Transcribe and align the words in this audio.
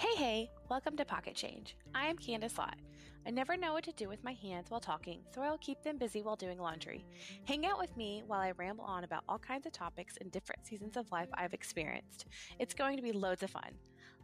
Hey, 0.00 0.16
hey, 0.16 0.50
welcome 0.70 0.96
to 0.96 1.04
Pocket 1.04 1.34
Change. 1.34 1.76
I 1.94 2.06
am 2.06 2.16
Candice 2.16 2.56
Lott. 2.56 2.78
I 3.26 3.30
never 3.30 3.58
know 3.58 3.74
what 3.74 3.84
to 3.84 3.92
do 3.92 4.08
with 4.08 4.24
my 4.24 4.32
hands 4.32 4.70
while 4.70 4.80
talking, 4.80 5.20
so 5.34 5.42
I'll 5.42 5.58
keep 5.58 5.82
them 5.82 5.98
busy 5.98 6.22
while 6.22 6.36
doing 6.36 6.58
laundry. 6.58 7.04
Hang 7.44 7.66
out 7.66 7.78
with 7.78 7.94
me 7.98 8.22
while 8.26 8.40
I 8.40 8.52
ramble 8.52 8.86
on 8.86 9.04
about 9.04 9.24
all 9.28 9.38
kinds 9.38 9.66
of 9.66 9.72
topics 9.72 10.14
and 10.18 10.32
different 10.32 10.66
seasons 10.66 10.96
of 10.96 11.12
life 11.12 11.28
I've 11.34 11.52
experienced. 11.52 12.24
It's 12.58 12.72
going 12.72 12.96
to 12.96 13.02
be 13.02 13.12
loads 13.12 13.42
of 13.42 13.50
fun. 13.50 13.72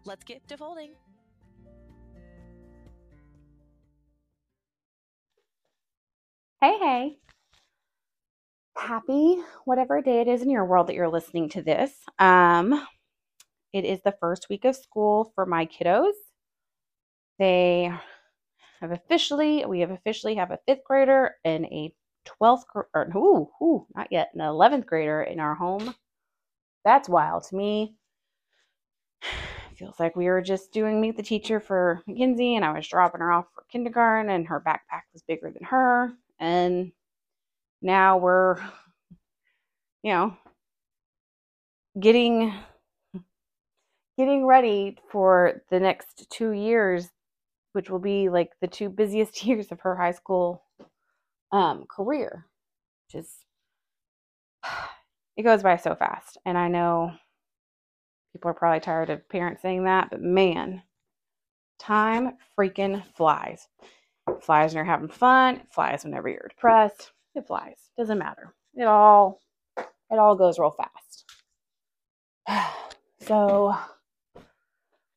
Let's 0.07 0.25
get 0.25 0.49
to 0.49 0.57
folding. 0.57 0.93
Hey, 6.63 6.79
hey. 6.81 7.19
Happy 8.79 9.43
whatever 9.67 10.01
day 10.01 10.23
it 10.23 10.27
is 10.27 10.41
in 10.41 10.49
your 10.49 10.65
world 10.65 10.87
that 10.87 10.95
you're 10.95 11.07
listening 11.07 11.51
to 11.51 11.61
this. 11.61 11.93
Um, 12.19 12.83
it 13.77 13.85
is 13.85 14.01
the 14.03 14.17
first 14.21 14.49
week 14.49 14.65
of 14.65 14.75
school 14.75 15.33
for 15.35 15.45
my 15.45 15.67
kiddos. 15.67 16.13
They 17.39 17.93
have 18.81 18.91
officially, 18.91 19.65
we 19.67 19.81
have 19.81 19.91
officially 19.91 20.35
have 20.37 20.51
a 20.51 20.59
fifth 20.67 20.85
grader 20.85 21.35
and 21.45 21.67
a 21.67 21.93
12th, 22.27 22.65
or 22.75 23.09
ooh, 23.15 23.51
ooh, 23.63 23.87
not 23.95 24.09
yet, 24.11 24.31
an 24.35 24.41
11th 24.41 24.87
grader 24.87 25.23
in 25.23 25.39
our 25.41 25.55
home. 25.55 25.95
That's 26.85 27.09
wild 27.09 27.45
to 27.45 27.57
me. 27.57 27.95
Feels 29.77 30.01
like 30.01 30.17
we 30.17 30.27
were 30.27 30.41
just 30.41 30.73
doing 30.73 30.99
meet 31.01 31.19
the 31.19 31.23
teacher 31.23 31.61
for 31.61 32.03
Mackenzie, 32.07 32.57
and 32.57 32.65
I 32.65 32.73
was 32.73 32.89
dropping 32.89 33.21
her 33.21 33.31
off 33.31 33.47
for 33.55 33.65
kindergarten, 33.71 34.31
and 34.31 34.47
her 34.49 34.63
backpack 34.67 35.03
was 35.13 35.23
bigger 35.29 35.51
than 35.51 35.65
her. 35.65 36.13
And 36.39 36.93
now 37.83 38.17
we're, 38.17 38.57
you 40.03 40.13
know, 40.13 40.35
getting 42.01 42.55
getting 44.17 44.47
ready 44.47 44.97
for 45.11 45.63
the 45.71 45.81
next 45.81 46.29
two 46.31 46.51
years, 46.51 47.09
which 47.73 47.91
will 47.91 47.99
be 47.99 48.29
like 48.29 48.51
the 48.61 48.67
two 48.67 48.89
busiest 48.89 49.45
years 49.45 49.71
of 49.71 49.81
her 49.81 49.97
high 49.97 50.13
school 50.13 50.63
um, 51.53 51.85
career. 51.89 52.47
Just 53.11 53.45
it 55.37 55.43
goes 55.43 55.63
by 55.63 55.77
so 55.77 55.95
fast, 55.95 56.39
and 56.45 56.57
I 56.57 56.69
know 56.69 57.13
people 58.33 58.51
are 58.51 58.55
probably 58.55 58.81
tired 58.81 59.11
of 59.11 59.29
parents 59.29 59.63
saying 59.63 59.85
that, 59.85 60.11
but 60.11 60.21
man, 60.21 60.83
time 61.79 62.33
freaking 62.59 63.03
flies. 63.15 63.69
It 64.29 64.43
flies 64.43 64.71
when 64.71 64.77
you're 64.77 64.93
having 64.93 65.09
fun. 65.09 65.57
It 65.57 65.73
flies 65.73 66.05
whenever 66.05 66.29
you're 66.29 66.49
depressed. 66.49 67.13
It 67.35 67.47
flies. 67.47 67.77
Doesn't 67.97 68.19
matter. 68.19 68.55
It 68.75 68.85
all 68.85 69.41
it 69.79 70.19
all 70.19 70.37
goes 70.37 70.59
real 70.59 70.71
fast. 70.71 71.25
So 73.19 73.77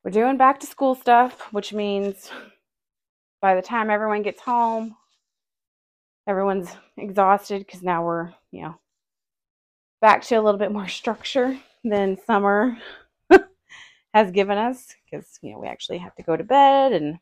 we're 0.04 0.10
doing 0.10 0.36
back 0.36 0.60
to 0.60 0.66
school 0.66 0.94
stuff, 0.94 1.52
which 1.52 1.72
means 1.72 2.30
by 3.40 3.54
the 3.54 3.62
time 3.62 3.90
everyone 3.90 4.22
gets 4.22 4.40
home, 4.40 4.96
everyone's 6.26 6.70
exhausted 6.96 7.60
because 7.60 7.82
now 7.82 8.04
we're, 8.04 8.32
you 8.50 8.62
know, 8.62 8.78
back 10.00 10.22
to 10.22 10.36
a 10.36 10.40
little 10.42 10.58
bit 10.58 10.72
more 10.72 10.88
structure 10.88 11.58
than 11.84 12.18
summer 12.26 12.76
has 14.14 14.30
given 14.30 14.56
us 14.56 14.94
because, 15.04 15.38
you 15.42 15.52
know, 15.52 15.58
we 15.58 15.68
actually 15.68 15.98
have 15.98 16.14
to 16.14 16.22
go 16.22 16.36
to 16.36 16.44
bed 16.44 16.92
and 16.92 17.18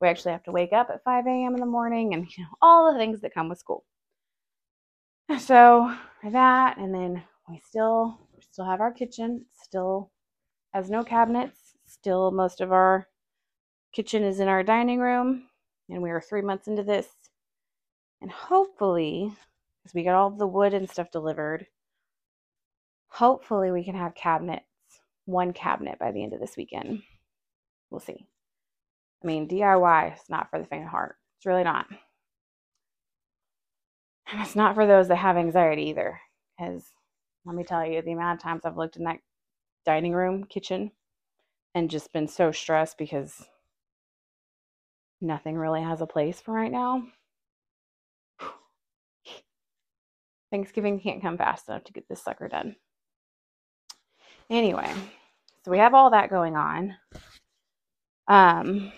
we 0.00 0.08
actually 0.08 0.32
have 0.32 0.44
to 0.44 0.52
wake 0.52 0.72
up 0.72 0.88
at 0.90 1.04
5 1.04 1.26
a.m. 1.26 1.54
in 1.54 1.60
the 1.60 1.66
morning 1.66 2.14
and, 2.14 2.26
you 2.36 2.44
know, 2.44 2.50
all 2.62 2.92
the 2.92 2.98
things 2.98 3.20
that 3.20 3.34
come 3.34 3.48
with 3.48 3.58
school. 3.58 3.84
So 5.38 5.94
that, 6.24 6.78
and 6.78 6.94
then 6.94 7.22
we 7.48 7.60
still, 7.66 8.18
we 8.34 8.42
still 8.42 8.64
have 8.64 8.80
our 8.80 8.92
kitchen, 8.92 9.44
still 9.62 10.10
has 10.72 10.88
no 10.88 11.04
cabinets, 11.04 11.67
Still, 11.88 12.30
most 12.30 12.60
of 12.60 12.70
our 12.70 13.08
kitchen 13.92 14.22
is 14.22 14.40
in 14.40 14.48
our 14.48 14.62
dining 14.62 15.00
room, 15.00 15.48
and 15.88 16.02
we 16.02 16.10
are 16.10 16.20
three 16.20 16.42
months 16.42 16.68
into 16.68 16.82
this. 16.82 17.08
And 18.20 18.30
hopefully, 18.30 19.32
because 19.82 19.94
we 19.94 20.04
got 20.04 20.14
all 20.14 20.30
the 20.30 20.46
wood 20.46 20.74
and 20.74 20.88
stuff 20.88 21.10
delivered, 21.10 21.66
hopefully 23.08 23.70
we 23.70 23.84
can 23.84 23.94
have 23.94 24.14
cabinets, 24.14 24.66
one 25.24 25.54
cabinet 25.54 25.98
by 25.98 26.12
the 26.12 26.22
end 26.22 26.34
of 26.34 26.40
this 26.40 26.58
weekend. 26.58 27.02
We'll 27.90 28.00
see. 28.00 28.26
I 29.24 29.26
mean, 29.26 29.48
DIY 29.48 30.14
is 30.14 30.28
not 30.28 30.50
for 30.50 30.58
the 30.58 30.66
faint 30.66 30.84
of 30.84 30.90
heart. 30.90 31.16
It's 31.38 31.46
really 31.46 31.64
not. 31.64 31.86
And 34.30 34.42
it's 34.42 34.54
not 34.54 34.74
for 34.74 34.86
those 34.86 35.08
that 35.08 35.16
have 35.16 35.38
anxiety 35.38 35.84
either. 35.84 36.20
Because 36.58 36.84
let 37.46 37.56
me 37.56 37.64
tell 37.64 37.86
you, 37.86 38.02
the 38.02 38.12
amount 38.12 38.38
of 38.38 38.42
times 38.42 38.66
I've 38.66 38.76
looked 38.76 38.96
in 38.96 39.04
that 39.04 39.20
dining 39.86 40.12
room 40.12 40.44
kitchen 40.44 40.90
and 41.74 41.90
just 41.90 42.12
been 42.12 42.28
so 42.28 42.52
stressed 42.52 42.98
because 42.98 43.46
nothing 45.20 45.56
really 45.56 45.82
has 45.82 46.00
a 46.00 46.06
place 46.06 46.40
for 46.40 46.52
right 46.52 46.72
now. 46.72 47.02
Thanksgiving 50.50 51.00
can't 51.00 51.22
come 51.22 51.38
fast 51.38 51.68
enough 51.68 51.84
to 51.84 51.92
get 51.92 52.08
this 52.08 52.22
sucker 52.22 52.48
done. 52.48 52.76
Anyway, 54.50 54.92
so 55.64 55.70
we 55.70 55.78
have 55.78 55.94
all 55.94 56.10
that 56.10 56.30
going 56.30 56.56
on. 56.56 56.96
Um, 58.28 58.92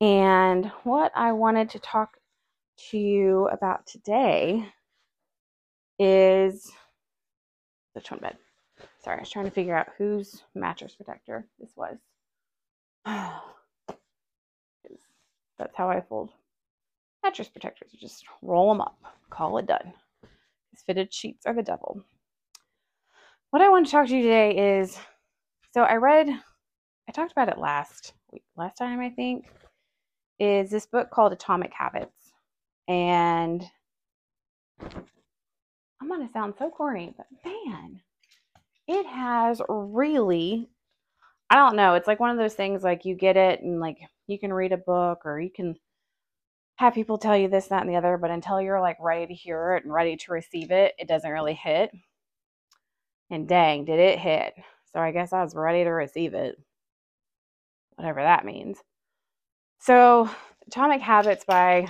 and 0.00 0.66
what 0.84 1.12
I 1.14 1.32
wanted 1.32 1.70
to 1.70 1.78
talk 1.78 2.18
to 2.90 2.98
you 2.98 3.48
about 3.48 3.86
today 3.86 4.68
is 5.98 6.70
the 7.94 8.02
one 8.10 8.20
bed? 8.20 8.36
Sorry, 9.06 9.18
I 9.18 9.20
was 9.20 9.30
trying 9.30 9.44
to 9.44 9.52
figure 9.52 9.76
out 9.76 9.86
whose 9.96 10.42
mattress 10.56 10.96
protector 10.96 11.46
this 11.60 11.70
was. 11.76 11.96
That's 15.58 15.76
how 15.76 15.88
I 15.88 16.00
fold 16.00 16.30
mattress 17.22 17.48
protectors. 17.48 17.92
just 17.92 18.24
roll 18.42 18.68
them 18.68 18.80
up, 18.80 18.98
call 19.30 19.58
it 19.58 19.66
done. 19.66 19.92
These 20.72 20.82
fitted 20.84 21.14
sheets 21.14 21.46
are 21.46 21.54
the 21.54 21.62
devil. 21.62 22.02
What 23.50 23.62
I 23.62 23.68
want 23.68 23.86
to 23.86 23.92
talk 23.92 24.08
to 24.08 24.16
you 24.16 24.22
today 24.22 24.80
is 24.80 24.98
so 25.72 25.82
I 25.82 25.94
read, 25.94 26.28
I 26.28 27.12
talked 27.12 27.30
about 27.30 27.48
it 27.48 27.58
last 27.58 28.12
week, 28.32 28.42
last 28.56 28.76
time 28.76 28.98
I 28.98 29.10
think, 29.10 29.46
is 30.40 30.68
this 30.68 30.86
book 30.86 31.10
called 31.12 31.32
Atomic 31.32 31.72
Habits. 31.72 32.32
And 32.88 33.64
I'm 34.80 36.08
going 36.08 36.26
to 36.26 36.32
sound 36.32 36.54
so 36.58 36.70
corny, 36.70 37.14
but 37.16 37.26
man, 37.44 38.00
it 38.88 39.06
has 39.06 39.60
really 39.68 40.68
I 41.48 41.56
don't 41.56 41.76
know, 41.76 41.94
it's 41.94 42.08
like 42.08 42.18
one 42.18 42.30
of 42.30 42.38
those 42.38 42.54
things 42.54 42.82
like 42.82 43.04
you 43.04 43.14
get 43.14 43.36
it 43.36 43.62
and 43.62 43.78
like 43.80 43.98
you 44.26 44.38
can 44.38 44.52
read 44.52 44.72
a 44.72 44.76
book 44.76 45.20
or 45.24 45.40
you 45.40 45.50
can 45.50 45.76
have 46.76 46.94
people 46.94 47.18
tell 47.18 47.36
you 47.36 47.48
this, 47.48 47.68
that, 47.68 47.82
and 47.82 47.90
the 47.90 47.96
other, 47.96 48.18
but 48.18 48.30
until 48.30 48.60
you're 48.60 48.80
like 48.80 48.98
ready 49.00 49.26
to 49.26 49.34
hear 49.34 49.76
it 49.76 49.84
and 49.84 49.92
ready 49.92 50.16
to 50.16 50.32
receive 50.32 50.70
it, 50.70 50.94
it 50.98 51.08
doesn't 51.08 51.30
really 51.30 51.54
hit. 51.54 51.90
And 53.30 53.48
dang, 53.48 53.84
did 53.84 53.98
it 53.98 54.18
hit. 54.18 54.54
So 54.92 55.00
I 55.00 55.12
guess 55.12 55.32
I 55.32 55.42
was 55.42 55.54
ready 55.54 55.84
to 55.84 55.90
receive 55.90 56.34
it. 56.34 56.56
Whatever 57.94 58.22
that 58.22 58.44
means. 58.44 58.78
So, 59.78 60.28
Atomic 60.66 61.00
Habits 61.00 61.44
by 61.44 61.88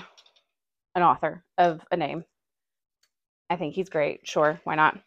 an 0.94 1.02
author 1.02 1.44
of 1.58 1.80
a 1.90 1.96
name. 1.96 2.24
I 3.50 3.56
think 3.56 3.74
he's 3.74 3.88
great. 3.88 4.26
Sure, 4.26 4.60
why 4.64 4.74
not? 4.76 4.98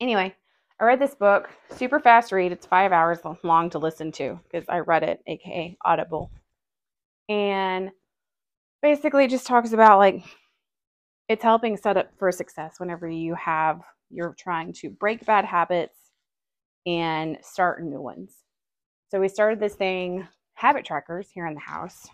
Anyway, 0.00 0.34
I 0.80 0.84
read 0.84 0.98
this 0.98 1.14
book, 1.14 1.50
super 1.76 2.00
fast 2.00 2.32
read. 2.32 2.52
It's 2.52 2.64
five 2.64 2.90
hours 2.90 3.18
long 3.42 3.68
to 3.70 3.78
listen 3.78 4.10
to 4.12 4.40
because 4.44 4.66
I 4.66 4.78
read 4.78 5.02
it, 5.02 5.20
aka 5.26 5.76
Audible. 5.84 6.30
And 7.28 7.90
basically 8.80 9.28
just 9.28 9.46
talks 9.46 9.72
about 9.72 9.98
like 9.98 10.24
it's 11.28 11.42
helping 11.42 11.76
set 11.76 11.98
up 11.98 12.10
for 12.18 12.32
success 12.32 12.80
whenever 12.80 13.08
you 13.08 13.34
have 13.34 13.82
you're 14.08 14.34
trying 14.38 14.72
to 14.72 14.88
break 14.88 15.24
bad 15.26 15.44
habits 15.44 15.98
and 16.86 17.36
start 17.42 17.84
new 17.84 18.00
ones. 18.00 18.32
So 19.10 19.20
we 19.20 19.28
started 19.28 19.60
this 19.60 19.74
thing, 19.74 20.26
habit 20.54 20.86
trackers 20.86 21.28
here 21.28 21.46
in 21.46 21.54
the 21.54 21.60
house. 21.60 22.08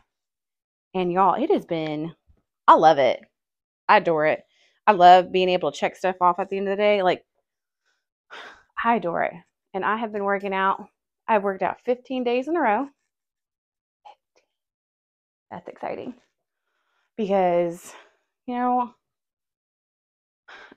And 0.93 1.13
y'all, 1.13 1.41
it 1.41 1.53
has 1.53 1.67
been 1.67 2.15
I 2.67 2.75
love 2.75 2.99
it. 2.99 3.21
I 3.89 3.99
adore 3.99 4.27
it. 4.27 4.45
I 4.89 4.93
love 4.93 5.31
being 5.31 5.51
able 5.51 5.71
to 5.71 5.79
check 5.79 5.95
stuff 5.95 6.17
off 6.21 6.41
at 6.41 6.49
the 6.49 6.57
end 6.57 6.67
of 6.69 6.77
the 6.77 6.83
day. 6.83 7.05
Like 7.05 7.26
Hi, 8.87 9.01
Dora. 9.01 9.45
And 9.75 9.85
I 9.85 9.97
have 9.97 10.13
been 10.13 10.23
working 10.23 10.55
out. 10.55 10.87
I've 11.27 11.43
worked 11.43 11.65
out 11.65 11.81
15 11.85 12.23
days 12.23 12.47
in 12.47 12.57
a 12.57 12.61
row. 12.61 12.89
That's 15.51 15.67
exciting 15.67 16.15
because, 17.17 17.93
you 18.47 18.55
know, 18.55 18.95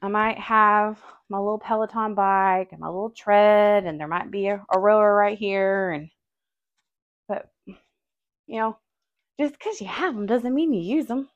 I 0.02 0.08
might 0.08 0.40
have 0.40 1.00
my 1.30 1.38
little 1.38 1.60
Peloton 1.60 2.16
bike 2.16 2.70
and 2.72 2.80
my 2.80 2.88
little 2.88 3.12
tread, 3.12 3.86
and 3.86 4.00
there 4.00 4.08
might 4.08 4.32
be 4.32 4.48
a, 4.48 4.66
a 4.74 4.80
rower 4.80 5.14
right 5.14 5.38
here. 5.38 5.92
And, 5.92 6.10
but, 7.28 7.48
you 7.68 8.60
know, 8.60 8.76
just 9.40 9.54
because 9.54 9.80
you 9.82 9.86
have 9.86 10.16
them 10.16 10.26
doesn't 10.26 10.56
mean 10.56 10.74
you 10.74 10.82
use 10.82 11.06
them. 11.06 11.30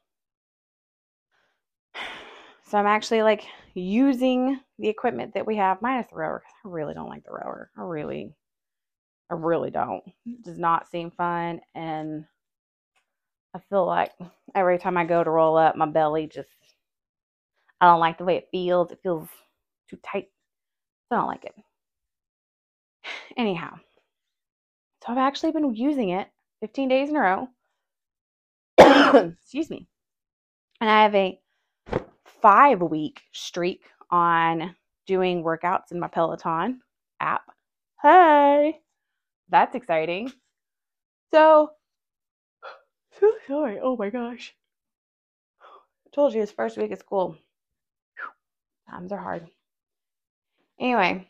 So 2.74 2.80
I'm 2.80 2.88
actually 2.88 3.22
like 3.22 3.46
using 3.76 4.60
the 4.80 4.90
equipment 4.90 5.36
that 5.36 5.46
we 5.46 5.58
have 5.58 5.84
minus 5.84 6.08
the 6.08 6.16
rower. 6.16 6.42
I 6.66 6.68
really 6.68 6.96
don't 6.96 7.08
like 7.08 7.24
the 7.24 7.30
rower. 7.30 7.70
I 7.78 7.84
really, 7.84 8.34
I 9.30 9.36
really 9.36 9.70
don't. 9.70 10.04
It 10.26 10.42
does 10.42 10.58
not 10.58 10.90
seem 10.90 11.12
fun. 11.12 11.62
And 11.76 12.26
I 13.54 13.60
feel 13.70 13.86
like 13.86 14.12
every 14.56 14.80
time 14.80 14.98
I 14.98 15.06
go 15.06 15.24
to 15.24 15.30
roll 15.30 15.56
up, 15.56 15.76
my 15.76 15.86
belly 15.86 16.26
just, 16.26 16.50
I 17.80 17.86
don't 17.86 18.00
like 18.00 18.18
the 18.18 18.26
way 18.26 18.38
it 18.38 18.50
feels. 18.50 18.90
It 18.90 19.02
feels 19.04 19.30
too 19.88 20.00
tight. 20.04 20.30
I 21.12 21.18
don't 21.18 21.28
like 21.28 21.46
it. 21.46 21.54
Anyhow, 23.38 23.76
so 25.06 25.12
I've 25.12 25.20
actually 25.20 25.52
been 25.52 25.76
using 25.76 26.10
it 26.10 26.28
15 26.62 26.90
days 26.90 27.10
in 27.10 27.18
a 27.18 27.20
row. 27.20 27.50
Excuse 29.44 29.70
me. 29.70 29.86
And 30.82 30.90
I 30.90 31.04
have 31.04 31.14
a 31.14 31.40
five 32.44 32.82
week 32.82 33.22
streak 33.32 33.86
on 34.12 34.76
doing 35.08 35.44
workouts 35.44 35.92
in 35.92 36.00
my 36.00 36.10
Peloton 36.10 36.82
app. 37.22 37.44
Hey, 38.04 38.82
that's 39.50 39.76
exciting. 39.76 40.32
So, 41.34 41.72
so 43.20 43.32
sorry. 43.48 43.80
Oh 43.82 43.96
my 43.96 44.10
gosh. 44.10 44.54
I 46.06 46.10
told 46.14 46.34
you 46.34 46.42
it's 46.42 46.52
first 46.52 46.78
week 46.78 46.92
of 46.92 47.00
school. 47.00 47.38
Times 48.90 49.14
are 49.14 49.18
hard. 49.18 49.48
Anyway, 50.80 51.30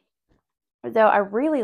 so 0.92 1.00
I 1.02 1.18
really, 1.18 1.64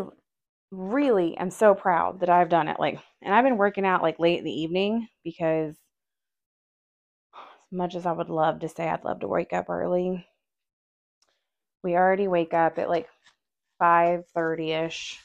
really 0.72 1.36
am 1.38 1.50
so 1.50 1.74
proud 1.74 2.19
that 2.19 2.30
I've 2.30 2.50
done 2.50 2.68
it. 2.68 2.80
Like, 2.80 3.00
and 3.24 3.34
I've 3.34 3.44
been 3.44 3.57
working 3.57 3.86
out 3.86 4.04
like 4.04 4.19
late 4.19 4.40
in 4.40 4.46
the 4.46 4.62
evening 4.62 5.07
because 5.24 5.75
much 7.71 7.95
as 7.95 8.06
I 8.06 8.12
would 8.12 8.30
love 8.30 8.60
to 8.60 8.69
say 8.69 8.88
I'd 8.88 9.04
love 9.04 9.21
to 9.21 9.27
wake 9.27 9.54
up 9.54 9.69
early, 9.69 10.25
we 11.83 11.95
already 11.95 12.27
wake 12.27 12.54
up 12.54 12.77
at 12.77 12.89
like 12.89 13.07
5.30ish 13.81 15.18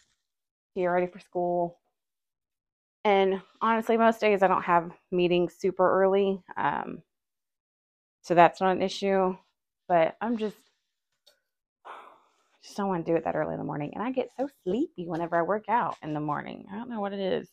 get 0.75 0.87
ready 0.87 1.07
for 1.07 1.21
school. 1.21 1.79
And 3.05 3.43
honestly 3.61 3.97
most 3.97 4.21
days 4.21 4.43
i 4.43 4.49
don't 4.49 4.63
have 4.63 4.91
meetings 5.13 5.55
super 5.59 6.03
early 6.03 6.43
um, 6.57 7.03
so 8.23 8.35
that's 8.35 8.61
not 8.61 8.77
an 8.77 8.83
issue. 8.83 9.37
But 9.89 10.17
i'm 10.21 10.39
just 10.39 10.57
just 12.63 12.79
don't 12.79 12.89
want 12.89 13.05
to 13.05 13.13
do 13.13 13.17
it 13.17 13.25
that 13.25 13.37
early 13.37 13.53
in 13.53 13.59
the 13.59 13.65
morning. 13.65 13.93
And 13.95 14.03
i 14.03 14.11
get 14.11 14.31
so 14.39 14.49
sleepy 14.65 15.07
whenever 15.07 15.37
i 15.37 15.43
work 15.43 15.69
out 15.69 15.97
in 16.03 16.15
the 16.15 16.21
morning. 16.21 16.67
I 16.73 16.77
don't 16.77 16.89
know 16.89 17.01
what 17.01 17.13
it 17.13 17.21
is. 17.21 17.49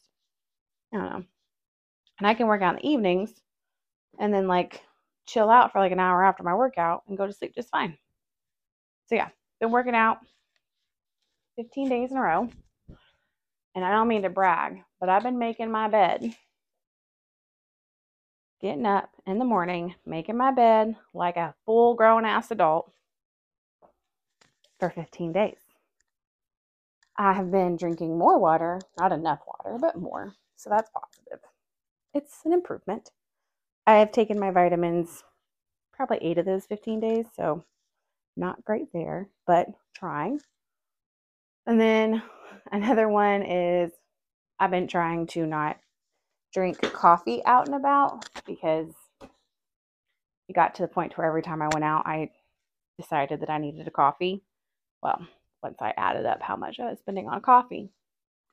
I 0.94 0.98
don't 0.98 1.10
know. 1.10 1.24
And 2.20 2.28
i 2.28 2.34
can 2.34 2.48
work 2.48 2.62
out 2.62 2.76
in 2.76 2.82
the 2.82 2.90
evenings 2.90 3.34
and 4.22 4.34
then 4.34 4.48
like 4.48 4.82
chill 5.26 5.50
out 5.50 5.74
for 5.74 5.80
like 5.80 5.92
an 5.92 6.00
hour 6.00 6.24
after 6.24 6.44
my 6.44 6.56
workout 6.56 7.04
and 7.10 7.18
go 7.18 7.28
to 7.28 7.34
sleep 7.34 7.54
just 7.54 7.70
fine 7.70 7.98
so 9.12 9.16
yeah, 9.16 9.28
been 9.60 9.72
working 9.72 9.94
out 9.94 10.20
15 11.58 11.90
days 11.90 12.12
in 12.12 12.18
a 12.18 12.22
row. 12.22 12.48
And 13.76 13.84
I 13.84 13.92
don't 13.92 14.08
mean 14.08 14.22
to 14.22 14.30
brag, 14.30 14.84
but 15.02 15.10
I've 15.10 15.24
been 15.24 15.38
making 15.38 15.70
my 15.70 15.90
bed. 15.90 16.34
Getting 18.62 18.86
up 18.86 19.10
in 19.28 19.38
the 19.38 19.44
morning, 19.44 19.96
making 20.06 20.38
my 20.38 20.52
bed 20.52 20.96
like 21.14 21.36
a 21.36 21.54
full 21.66 21.94
grown 21.96 22.24
ass 22.24 22.52
adult 22.52 22.90
for 24.80 24.90
15 24.90 25.34
days. 25.34 25.60
I 27.18 27.34
have 27.34 27.52
been 27.52 27.76
drinking 27.76 28.18
more 28.18 28.40
water, 28.40 28.80
not 28.98 29.12
enough 29.12 29.42
water, 29.46 29.78
but 29.78 30.00
more. 30.00 30.36
So 30.56 30.70
that's 30.70 30.90
positive. 30.90 31.46
It's 32.14 32.46
an 32.46 32.54
improvement. 32.54 33.12
I 33.88 33.96
have 33.98 34.12
taken 34.12 34.40
my 34.40 34.52
vitamins 34.52 35.24
probably 35.94 36.18
eight 36.22 36.38
of 36.38 36.46
those 36.46 36.66
15 36.66 37.00
days. 37.00 37.26
So 37.36 37.64
not 38.38 38.64
great 38.66 38.92
there, 38.94 39.30
but 39.46 39.68
trying. 39.96 40.40
And 41.66 41.80
then 41.80 42.22
another 42.72 43.08
one 43.10 43.44
is 43.44 43.92
I've 44.60 44.72
been 44.72 44.88
trying 44.88 45.28
to 45.28 45.46
not 45.46 45.78
drink 46.54 46.82
coffee 46.82 47.44
out 47.46 47.68
and 47.68 47.76
about 47.76 48.28
because 48.46 48.94
it 50.48 50.54
got 50.54 50.76
to 50.76 50.82
the 50.82 50.88
point 50.88 51.18
where 51.18 51.28
every 51.28 51.42
time 51.42 51.62
I 51.62 51.70
went 51.72 51.86
out, 51.86 52.06
I 52.06 52.30
decided 53.00 53.42
that 53.42 53.50
I 53.50 53.58
needed 53.58 53.88
a 53.88 53.92
coffee. 53.92 54.44
Well, 55.02 55.26
once 55.64 55.78
I 55.82 55.94
added 55.98 56.26
up 56.26 56.42
how 56.42 56.56
much 56.56 56.80
I 56.80 56.90
was 56.90 57.00
spending 57.00 57.28
on 57.28 57.42
coffee, 57.42 57.90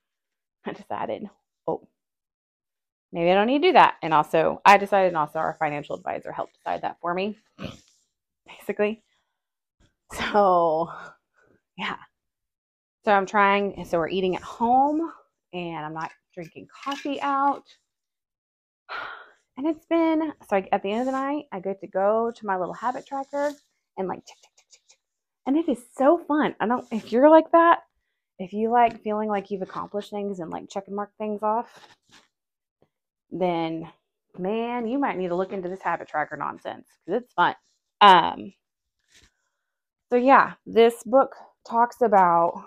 I 0.65 0.73
decided, 0.73 1.29
oh, 1.67 1.87
maybe 3.13 3.31
I 3.31 3.35
don't 3.35 3.47
need 3.47 3.63
to 3.63 3.69
do 3.69 3.73
that. 3.73 3.95
And 4.03 4.13
also, 4.13 4.61
I 4.65 4.77
decided, 4.77 5.09
and 5.09 5.17
also 5.17 5.39
our 5.39 5.57
financial 5.59 5.97
advisor 5.97 6.33
helped 6.33 6.55
decide 6.55 6.83
that 6.83 6.99
for 7.01 7.15
me, 7.15 7.39
basically. 8.47 9.03
So, 10.15 10.91
yeah. 11.77 11.97
So 13.05 13.13
I'm 13.13 13.27
trying, 13.27 13.85
so 13.85 13.99
we're 13.99 14.09
eating 14.09 14.37
at 14.37 14.43
home 14.43 15.13
and 15.53 15.85
I'm 15.85 15.95
not 15.95 16.11
drinking 16.35 16.69
coffee 16.85 17.21
out. 17.21 17.65
And 19.57 19.67
it's 19.67 19.87
been, 19.87 20.33
so 20.49 20.57
I, 20.57 20.69
at 20.73 20.83
the 20.83 20.91
end 20.91 21.01
of 21.01 21.07
the 21.07 21.13
night, 21.13 21.47
I 21.53 21.61
get 21.61 21.81
to 21.81 21.87
go 21.87 22.33
to 22.35 22.47
my 22.47 22.57
little 22.57 22.75
habit 22.75 23.07
tracker 23.07 23.53
and 23.97 24.09
like 24.09 24.25
tick, 24.25 24.37
tick, 24.43 24.53
tick, 24.57 24.67
tick, 24.71 24.83
tick. 24.89 24.99
And 25.47 25.57
it 25.57 25.69
is 25.69 25.79
so 25.97 26.19
fun. 26.19 26.55
I 26.61 26.67
don't, 26.67 26.87
if 26.93 27.11
you're 27.11 27.31
like 27.31 27.51
that, 27.53 27.81
if 28.39 28.53
you 28.53 28.71
like 28.71 29.03
feeling 29.03 29.29
like 29.29 29.51
you've 29.51 29.63
accomplished 29.63 30.11
things 30.11 30.39
and 30.39 30.51
like 30.51 30.69
check 30.71 30.85
and 30.87 30.95
mark 30.95 31.11
things 31.19 31.43
off, 31.43 31.89
then 33.31 33.91
man, 34.39 34.87
you 34.87 34.99
might 34.99 35.17
need 35.17 35.29
to 35.29 35.37
look 35.37 35.53
into 35.53 35.69
this 35.69 35.83
habit 35.83 36.09
tracker 36.09 36.37
nonsense 36.37 36.87
because 37.05 37.23
it's 37.23 37.33
fun. 37.35 37.55
Um, 38.01 38.53
so, 40.11 40.17
yeah, 40.17 40.55
this 40.67 41.03
book 41.05 41.35
talks 41.69 42.01
about 42.01 42.65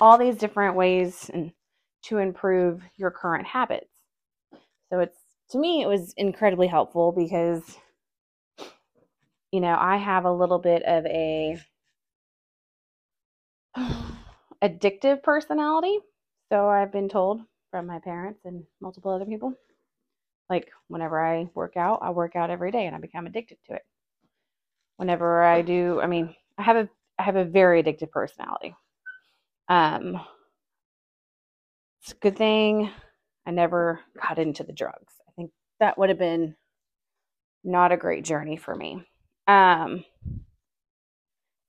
all 0.00 0.18
these 0.18 0.36
different 0.36 0.76
ways 0.76 1.30
and 1.32 1.52
to 2.04 2.18
improve 2.18 2.82
your 2.96 3.10
current 3.10 3.46
habits. 3.46 3.90
So, 4.90 5.00
it's 5.00 5.18
to 5.50 5.58
me, 5.58 5.82
it 5.82 5.86
was 5.86 6.12
incredibly 6.16 6.66
helpful 6.66 7.12
because, 7.12 7.62
you 9.50 9.60
know, 9.60 9.76
I 9.78 9.96
have 9.96 10.24
a 10.24 10.32
little 10.32 10.58
bit 10.58 10.82
of 10.82 11.06
a 11.06 11.58
addictive 14.62 15.22
personality. 15.22 15.98
So, 16.50 16.68
I've 16.68 16.92
been 16.92 17.08
told 17.08 17.40
from 17.70 17.86
my 17.86 17.98
parents 17.98 18.40
and 18.44 18.64
multiple 18.80 19.12
other 19.12 19.24
people. 19.24 19.54
Like, 20.50 20.70
whenever 20.88 21.24
I 21.24 21.50
work 21.54 21.76
out, 21.76 22.00
I 22.02 22.10
work 22.10 22.34
out 22.36 22.50
every 22.50 22.70
day 22.70 22.86
and 22.86 22.96
I 22.96 22.98
become 22.98 23.26
addicted 23.26 23.58
to 23.66 23.74
it 23.74 23.82
whenever 24.96 25.42
I 25.42 25.62
do. 25.62 26.00
I 26.00 26.06
mean, 26.06 26.34
I 26.58 26.62
have 26.62 26.76
a 26.76 26.88
I 27.18 27.22
have 27.24 27.36
a 27.36 27.44
very 27.44 27.82
addictive 27.82 28.10
personality. 28.10 28.74
Um, 29.68 30.20
it's 32.02 32.12
a 32.12 32.16
good 32.16 32.36
thing 32.36 32.90
I 33.46 33.50
never 33.50 34.00
got 34.22 34.38
into 34.38 34.62
the 34.62 34.72
drugs. 34.72 35.14
I 35.28 35.32
think 35.32 35.50
that 35.80 35.98
would 35.98 36.10
have 36.10 36.18
been 36.18 36.54
not 37.64 37.92
a 37.92 37.96
great 37.96 38.24
journey 38.24 38.56
for 38.56 38.74
me. 38.74 39.02
Um, 39.46 40.04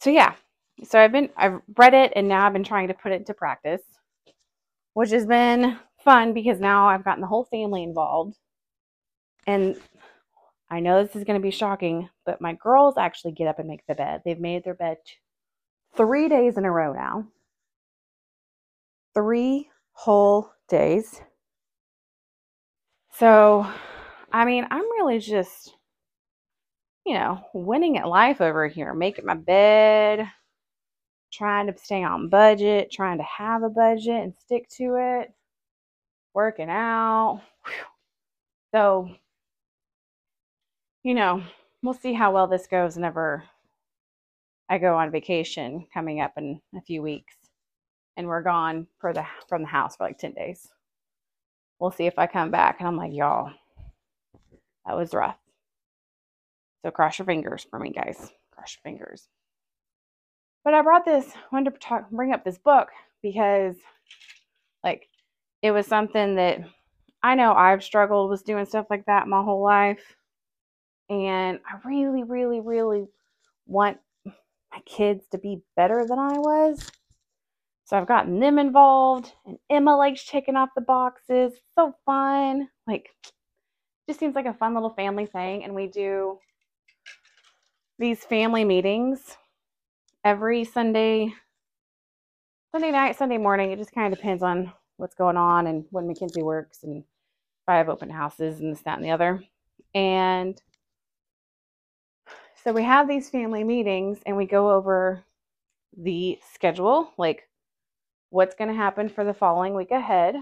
so 0.01 0.09
yeah, 0.09 0.35
so 0.83 0.99
I've 0.99 1.11
been 1.11 1.29
I've 1.35 1.61
read 1.77 1.93
it 1.93 2.13
and 2.15 2.27
now 2.27 2.45
I've 2.45 2.53
been 2.53 2.63
trying 2.63 2.87
to 2.89 2.93
put 2.93 3.11
it 3.11 3.15
into 3.15 3.33
practice, 3.33 3.81
which 4.93 5.11
has 5.11 5.25
been 5.25 5.77
fun 6.03 6.33
because 6.33 6.59
now 6.59 6.87
I've 6.87 7.03
gotten 7.03 7.21
the 7.21 7.27
whole 7.27 7.45
family 7.45 7.83
involved. 7.83 8.37
And 9.47 9.77
I 10.69 10.79
know 10.79 11.03
this 11.03 11.15
is 11.15 11.23
going 11.23 11.39
to 11.39 11.45
be 11.45 11.51
shocking, 11.51 12.09
but 12.25 12.41
my 12.41 12.53
girls 12.53 12.97
actually 12.97 13.31
get 13.31 13.47
up 13.47 13.59
and 13.59 13.67
make 13.67 13.85
the 13.87 13.95
bed. 13.95 14.21
They've 14.23 14.39
made 14.39 14.63
their 14.63 14.75
bed 14.75 14.97
three 15.95 16.29
days 16.29 16.57
in 16.57 16.65
a 16.65 16.71
row 16.71 16.93
now. 16.93 17.27
Three 19.15 19.69
whole 19.93 20.51
days. 20.69 21.19
So, 23.13 23.67
I 24.31 24.45
mean, 24.45 24.67
I'm 24.69 24.81
really 24.81 25.19
just, 25.19 25.73
you 27.05 27.15
know, 27.15 27.41
winning 27.53 27.97
at 27.97 28.07
life 28.07 28.39
over 28.39 28.67
here, 28.67 28.93
making 28.93 29.25
my 29.25 29.33
bed, 29.33 30.29
trying 31.33 31.67
to 31.67 31.77
stay 31.77 32.03
on 32.03 32.29
budget, 32.29 32.91
trying 32.91 33.17
to 33.17 33.23
have 33.23 33.63
a 33.63 33.69
budget 33.69 34.23
and 34.23 34.33
stick 34.37 34.69
to 34.77 34.95
it, 34.97 35.33
working 36.39 36.69
out. 36.69 37.41
So, 38.73 39.09
you 41.03 41.13
know, 41.13 41.43
we'll 41.83 41.93
see 41.93 42.13
how 42.13 42.31
well 42.31 42.47
this 42.47 42.65
goes 42.65 42.95
whenever 42.95 43.43
I 44.69 44.77
go 44.77 44.95
on 44.95 45.11
vacation 45.11 45.85
coming 45.93 46.21
up 46.21 46.31
in 46.37 46.61
a 46.77 46.81
few 46.81 47.01
weeks 47.01 47.35
and 48.15 48.25
we're 48.25 48.41
gone 48.41 48.87
for 49.01 49.11
the 49.11 49.25
from 49.49 49.63
the 49.63 49.67
house 49.67 49.97
for 49.97 50.05
like 50.05 50.17
10 50.17 50.31
days. 50.31 50.69
We'll 51.77 51.91
see 51.91 52.05
if 52.05 52.17
I 52.17 52.25
come 52.25 52.51
back 52.51 52.77
and 52.79 52.87
I'm 52.87 52.95
like, 52.95 53.11
y'all, 53.11 53.51
that 54.85 54.95
was 54.95 55.13
rough. 55.13 55.35
So 56.85 56.91
cross 56.91 57.19
your 57.19 57.25
fingers 57.25 57.67
for 57.69 57.79
me, 57.79 57.91
guys. 57.91 58.31
Cross 58.53 58.77
your 58.77 58.89
fingers. 58.89 59.27
But 60.63 60.73
I 60.73 60.81
brought 60.83 61.03
this, 61.03 61.33
wanted 61.51 61.73
to 61.73 61.79
talk, 61.79 62.09
bring 62.11 62.31
up 62.31 62.45
this 62.45 62.57
book 62.57 62.87
because, 63.21 63.75
like, 64.85 65.08
it 65.61 65.71
was 65.71 65.87
something 65.87 66.35
that 66.35 66.59
I 67.21 67.35
know 67.35 67.53
I've 67.53 67.83
struggled 67.83 68.29
with 68.29 68.45
doing 68.45 68.65
stuff 68.65 68.85
like 68.89 69.05
that 69.05 69.27
my 69.27 69.43
whole 69.43 69.63
life. 69.63 70.15
And 71.09 71.59
I 71.67 71.87
really, 71.87 72.23
really, 72.23 72.59
really 72.59 73.07
want 73.65 73.97
my 74.25 74.79
kids 74.85 75.27
to 75.31 75.37
be 75.37 75.61
better 75.75 76.05
than 76.05 76.19
I 76.19 76.37
was. 76.37 76.89
So 77.85 77.97
I've 77.97 78.07
gotten 78.07 78.39
them 78.39 78.59
involved, 78.59 79.33
and 79.47 79.57
Emma 79.67 79.97
likes 79.97 80.23
checking 80.23 80.55
off 80.55 80.69
the 80.75 80.81
boxes. 80.81 81.53
So 81.73 81.95
fun. 82.05 82.69
Like, 82.85 83.09
just 84.07 84.19
seems 84.19 84.35
like 84.35 84.45
a 84.45 84.53
fun 84.53 84.75
little 84.75 84.91
family 84.91 85.25
thing. 85.25 85.63
And 85.63 85.73
we 85.73 85.87
do 85.87 86.37
these 87.97 88.23
family 88.23 88.63
meetings 88.63 89.37
every 90.23 90.63
Sunday, 90.63 91.33
Sunday 92.71 92.91
night, 92.91 93.17
Sunday 93.17 93.39
morning. 93.39 93.71
It 93.71 93.79
just 93.79 93.91
kind 93.91 94.13
of 94.13 94.19
depends 94.19 94.43
on 94.43 94.71
what's 94.99 95.15
going 95.15 95.37
on 95.37 95.67
and 95.67 95.85
when 95.91 96.07
Mackenzie 96.07 96.43
works 96.43 96.83
and 96.83 96.97
if 96.99 97.69
I 97.69 97.77
have 97.77 97.87
open 97.89 98.09
houses 98.09 98.59
and 98.59 98.73
this, 98.73 98.81
that, 98.81 98.97
and 98.97 99.05
the 99.05 99.11
other. 99.11 99.41
And 99.95 100.61
so 102.63 102.73
we 102.73 102.83
have 102.83 103.07
these 103.07 103.29
family 103.29 103.63
meetings 103.63 104.19
and 104.25 104.35
we 104.35 104.45
go 104.45 104.71
over 104.71 105.23
the 105.97 106.37
schedule, 106.53 107.13
like 107.17 107.47
what's 108.29 108.55
going 108.55 108.69
to 108.69 108.75
happen 108.75 109.07
for 109.07 109.23
the 109.23 109.33
following 109.33 109.73
week 109.73 109.91
ahead. 109.91 110.35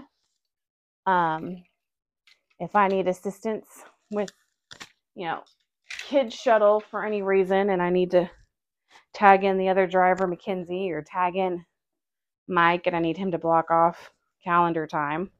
Um, 1.06 1.62
if 2.58 2.74
I 2.74 2.88
need 2.88 3.06
assistance 3.06 3.68
with, 4.10 4.30
you 5.14 5.26
know, 5.26 5.44
kids 6.08 6.34
shuttle 6.34 6.80
for 6.80 7.04
any 7.06 7.22
reason 7.22 7.70
and 7.70 7.80
I 7.80 7.90
need 7.90 8.10
to 8.10 8.28
tag 9.14 9.44
in 9.44 9.56
the 9.56 9.68
other 9.68 9.86
driver, 9.86 10.26
Mackenzie, 10.26 10.90
or 10.90 11.02
tag 11.02 11.36
in 11.36 11.64
Mike 12.48 12.88
and 12.88 12.96
I 12.96 12.98
need 12.98 13.16
him 13.16 13.30
to 13.30 13.38
block 13.38 13.70
off 13.70 14.10
calendar 14.42 14.86
time. 14.86 15.30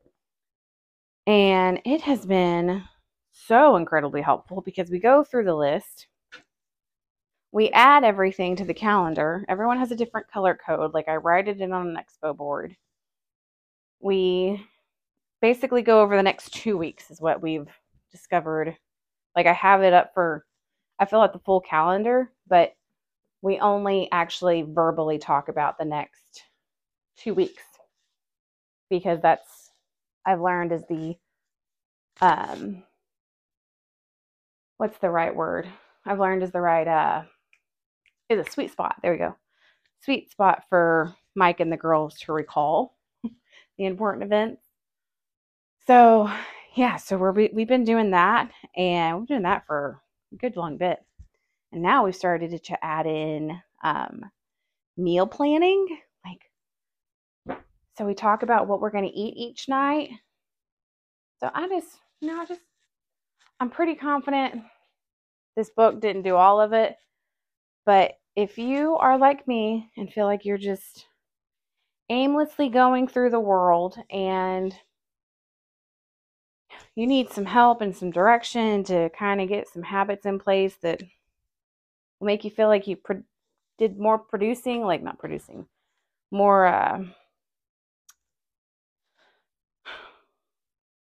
And 1.27 1.81
it 1.85 2.01
has 2.03 2.25
been 2.25 2.83
so 3.33 3.77
incredibly 3.77 4.23
helpful 4.23 4.63
because 4.63 4.91
we 4.91 4.99
go 4.99 5.23
through 5.23 5.45
the 5.45 5.55
list. 5.55 6.07
We 7.53 7.71
add 7.71 8.05
everything 8.05 8.57
to 8.57 8.65
the 8.65 8.75
calendar. 8.75 9.45
Everyone 9.49 9.79
has 9.79 9.91
a 9.91 9.97
different 9.97 10.31
color 10.31 10.59
code. 10.65 10.95
Like 10.95 11.09
I 11.09 11.17
write 11.17 11.49
it 11.49 11.61
in 11.61 11.73
on 11.73 11.89
an 11.89 11.97
expo 11.97 12.37
board. 12.37 12.77
We 14.01 14.67
basically 15.41 15.83
go 15.83 16.01
over 16.01 16.17
the 16.17 16.23
next 16.23 16.53
two 16.53 16.77
weeks, 16.77 17.11
is 17.11 17.21
what 17.21 17.43
we've 17.43 17.69
discovered. 18.11 18.77
Like 19.37 19.47
I 19.47 19.53
have 19.53 19.83
it 19.83 19.93
up 19.93 20.13
for, 20.15 20.45
I 20.99 21.05
fill 21.05 21.21
out 21.21 21.33
the 21.33 21.39
full 21.41 21.61
calendar, 21.61 22.31
but 22.49 22.75
we 23.43 23.59
only 23.59 24.09
actually 24.11 24.63
verbally 24.63 25.19
talk 25.19 25.49
about 25.49 25.79
the 25.79 25.85
next 25.85 26.45
two 27.17 27.35
weeks 27.35 27.63
because 28.91 29.21
that's 29.23 29.71
I've 30.27 30.41
learned 30.41 30.73
is 30.73 30.85
the 30.89 31.17
um 32.21 32.83
what's 34.79 34.99
the 34.99 35.11
right 35.11 35.35
word? 35.35 35.69
I've 36.07 36.21
learned 36.21 36.43
is 36.43 36.53
the 36.53 36.61
right 36.61 36.87
uh 36.89 37.23
is 38.29 38.47
a 38.47 38.51
sweet 38.51 38.71
spot. 38.73 38.97
There 39.03 39.13
we 39.13 39.19
go. 39.19 39.37
Sweet 40.03 40.31
spot 40.31 40.65
for 40.69 41.15
Mike 41.35 41.61
and 41.61 41.73
the 41.73 41.77
girls 41.77 42.19
to 42.21 42.33
recall 42.33 42.97
the 43.23 43.85
important 43.87 44.25
events. 44.25 44.63
So 45.87 46.31
yeah, 46.75 46.97
so 46.97 47.17
we're 47.17 47.33
we've 47.33 47.69
been 47.69 47.85
doing 47.85 48.11
that 48.13 48.51
and 48.77 49.19
we're 49.19 49.27
doing 49.27 49.43
that 49.43 49.67
for 49.67 50.01
a 50.33 50.37
good 50.37 50.57
long 50.57 50.77
bit. 50.77 50.99
And 51.73 51.83
now 51.83 52.05
we've 52.05 52.17
started 52.17 52.63
to 52.65 52.85
add 52.85 53.07
in 53.07 53.61
um, 53.83 54.25
meal 54.97 55.27
planning. 55.27 55.87
So 57.99 58.05
we 58.05 58.15
talk 58.15 58.45
about 58.45 58.69
what 58.69 58.81
we're 58.81 58.93
going 58.93 59.09
to 59.09 59.19
eat 59.19 59.35
each 59.37 59.69
night. 59.69 60.11
So 61.41 61.51
I 61.53 61.67
just, 61.67 61.99
you 62.21 62.29
know, 62.29 62.41
I 62.41 62.45
just, 62.45 62.61
I'm 63.59 63.71
pretty 63.71 63.97
confident 63.97 64.63
this 65.57 65.71
book 65.71 66.01
didn't 66.01 66.23
do 66.23 66.37
all 66.37 66.61
of 66.61 66.73
it. 66.73 66.95
But 67.85 68.13
if 68.37 68.57
you 68.57 68.95
are 68.99 69.19
like 69.19 69.49
me 69.49 69.91
and 69.97 70.13
feel 70.13 70.27
like 70.27 70.45
you're 70.45 70.59
just 70.59 71.07
aimlessly 72.09 72.69
going 72.69 73.09
through 73.09 73.31
the 73.31 73.41
world 73.41 73.99
and 74.11 74.73
you 76.95 77.05
need 77.05 77.33
some 77.33 77.47
help 77.47 77.81
and 77.81 77.97
some 77.97 78.13
direction 78.13 78.85
to 78.85 79.11
kind 79.11 79.41
of 79.41 79.49
get 79.49 79.67
some 79.67 79.83
habits 79.83 80.25
in 80.25 80.39
place 80.39 80.77
that 80.83 81.03
will 82.21 82.27
make 82.27 82.45
you 82.45 82.51
feel 82.51 82.69
like 82.69 82.87
you 82.87 82.95
pro- 82.95 83.25
did 83.77 83.99
more 83.99 84.21
producing, 84.21 84.83
like 84.83 85.03
not 85.03 85.19
producing, 85.19 85.67
more. 86.31 86.65
Uh, 86.65 87.03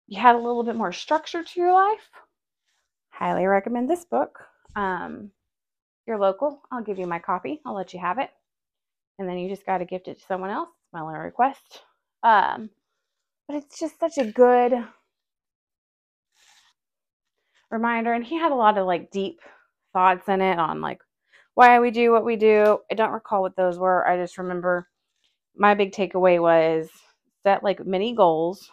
you 0.07 0.21
had 0.21 0.35
a 0.35 0.39
little 0.39 0.63
bit 0.63 0.77
more 0.77 0.93
structure 0.93 1.43
to 1.43 1.61
your 1.61 1.73
life. 1.73 2.11
Highly 3.11 3.47
recommend 3.47 3.89
this 3.91 4.05
book. 4.05 4.39
Um, 4.75 5.31
you're 6.07 6.19
local, 6.19 6.61
I'll 6.71 6.83
give 6.83 6.99
you 6.99 7.07
my 7.07 7.19
copy. 7.19 7.61
I'll 7.65 7.75
let 7.75 7.93
you 7.93 8.01
have 8.01 8.19
it, 8.19 8.31
and 9.19 9.29
then 9.29 9.39
you 9.39 9.49
just 9.49 9.67
got 9.67 9.79
to 9.79 9.85
gift 9.85 10.09
it 10.09 10.21
to 10.21 10.27
someone 10.27 10.51
else. 10.51 10.69
It's 10.69 10.93
my 10.93 11.01
only 11.01 11.19
request. 11.19 11.83
Um, 12.23 12.71
but 13.49 13.57
it's 13.57 13.79
just 13.81 13.99
such 13.99 14.19
a 14.19 14.31
good 14.31 14.73
reminder, 17.71 18.13
and 18.13 18.25
he 18.25 18.37
had 18.37 18.53
a 18.53 18.57
lot 18.57 18.79
of 18.79 18.87
like 18.87 19.11
deep 19.11 19.41
thoughts 19.93 20.29
in 20.29 20.41
it 20.41 20.59
on 20.59 20.81
like 20.81 21.01
why 21.55 21.81
we 21.81 21.91
do 21.91 22.13
what 22.13 22.25
we 22.25 22.37
do. 22.37 22.79
I 22.91 22.95
don't 22.95 23.13
recall 23.13 23.43
what 23.43 23.57
those 23.57 23.79
were. 23.79 24.07
I 24.07 24.17
just 24.19 24.39
remember 24.39 24.89
my 25.57 25.75
big 25.75 25.93
takeaway 25.93 26.41
was 26.41 26.89
set 27.43 27.65
like 27.65 27.87
mini 27.87 28.15
goals, 28.15 28.71